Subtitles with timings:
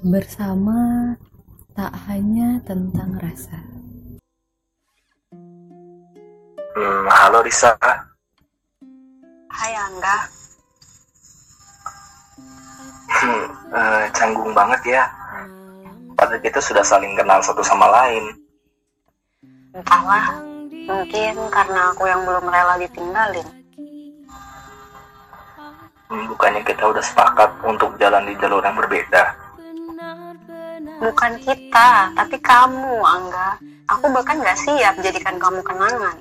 [0.00, 1.12] Bersama
[1.76, 3.60] tak hanya tentang rasa.
[6.72, 7.76] Hmm, halo Risa.
[9.52, 10.16] Hai Angga.
[13.12, 13.44] Hmm,
[13.76, 15.04] eh, canggung banget ya.
[16.16, 18.24] Padahal kita sudah saling kenal satu sama lain.
[19.76, 20.40] Entahlah,
[20.88, 23.48] mungkin karena aku yang belum rela ditinggalin.
[26.08, 29.39] Hmm, bukannya kita udah sepakat untuk jalan di jalur yang berbeda.
[31.00, 33.56] Bukan kita, tapi kamu, Angga.
[33.88, 36.16] Aku bahkan gak siap jadikan kamu kenangan.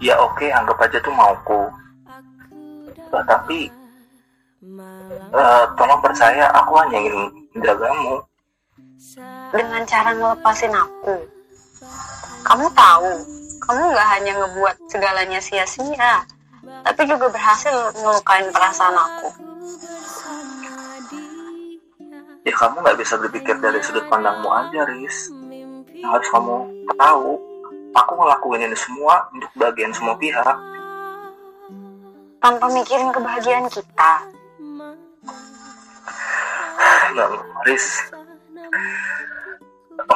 [0.00, 1.68] Ya oke, anggap aja tuh mauku.
[3.12, 3.68] Eh, tapi,
[5.36, 7.16] eh, tolong percaya aku hanya ingin
[7.52, 8.24] menjagamu.
[9.52, 11.16] Dengan cara ngelepasin aku.
[12.42, 13.12] Kamu tahu,
[13.68, 16.24] kamu gak hanya ngebuat segalanya sia-sia,
[16.88, 19.28] tapi juga berhasil ngelukain perasaan aku.
[22.58, 25.30] Kamu nggak bisa berpikir dari sudut pandangmu aja, Riz.
[25.94, 26.54] Yang harus kamu
[26.98, 27.38] tahu,
[27.94, 30.58] aku ngelakuin ini semua untuk bagian semua pihak.
[32.42, 34.12] Tanpa mikirin kebahagiaan kita.
[37.14, 37.86] Dan Riz,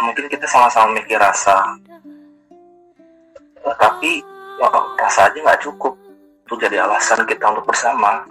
[0.02, 1.78] mungkin kita sama-sama mikir rasa.
[3.62, 4.18] Tapi
[4.58, 5.94] ya, rasa aja nggak cukup
[6.46, 8.26] untuk jadi alasan kita untuk bersama.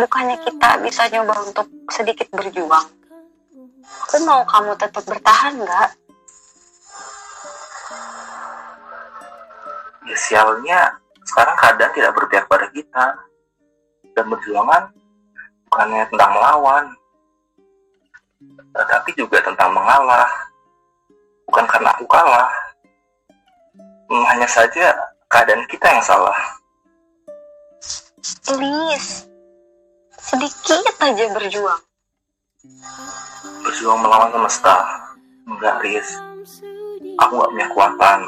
[0.00, 2.88] Bukannya kita bisa nyoba untuk sedikit berjuang.
[4.08, 5.88] Aku mau kamu tetap bertahan nggak?
[10.08, 10.80] Ya, sialnya
[11.28, 13.06] sekarang keadaan tidak berpihak pada kita.
[14.16, 14.90] Dan perjuangan
[15.70, 16.84] bukannya tentang melawan,
[18.74, 20.26] tapi juga tentang mengalah.
[21.46, 22.50] Bukan karena aku kalah.
[24.10, 24.90] Hmm, Hanya saja
[25.30, 26.38] keadaan kita yang salah.
[28.46, 29.29] Please,
[30.20, 31.82] sedikit aja berjuang.
[33.64, 34.76] Berjuang melawan semesta.
[35.48, 36.08] Enggak, Riz.
[37.24, 38.20] Aku nggak punya kekuatan.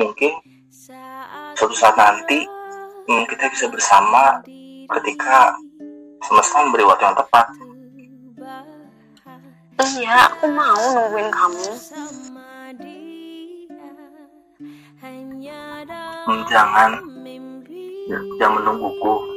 [0.00, 0.32] Mungkin
[1.54, 2.42] suatu saat nanti
[3.06, 4.42] hmm, kita bisa bersama
[5.00, 5.54] ketika
[6.24, 7.46] semesta memberi waktu yang tepat.
[9.74, 11.68] Iya, aku mau nungguin kamu.
[16.24, 16.90] Hmm, jangan,
[18.40, 19.33] jangan menungguku.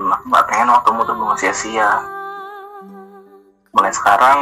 [0.00, 2.00] Nggak pengen waktumu terbuang sia-sia.
[3.72, 4.38] Mulai sekarang,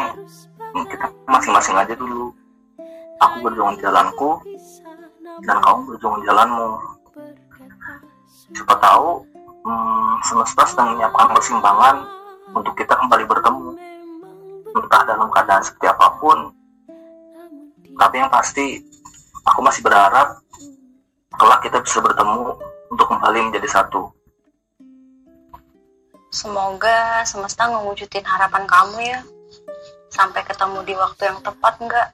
[0.91, 2.35] kita masing-masing aja dulu.
[3.21, 4.41] Aku berjuang jalanku,
[5.45, 6.71] dan kamu berjuang jalanmu.
[8.51, 9.23] Siapa tahu,
[9.65, 11.97] hmm, semesta sedang menyiapkan persimpangan
[12.53, 13.69] untuk kita kembali bertemu.
[14.71, 16.55] Entah dalam keadaan seperti apa pun.
[17.99, 18.81] Tapi yang pasti,
[19.45, 20.41] aku masih berharap
[21.37, 22.57] kelak kita bisa bertemu
[22.91, 24.11] untuk kembali menjadi satu.
[26.31, 29.21] Semoga semesta ngewujudin harapan kamu ya.
[30.15, 32.09] Sampai ketemu di waktu yang tepat nggak?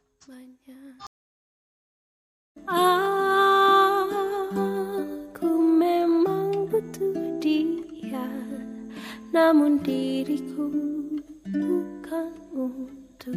[5.37, 7.13] Aku memang butuh
[7.45, 8.25] dia
[9.37, 10.73] Namun diriku
[11.45, 13.37] bukan untuk